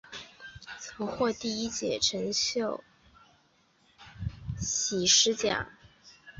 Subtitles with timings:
[0.79, 2.83] 曾获第一届陈秀
[4.57, 5.69] 喜诗奖。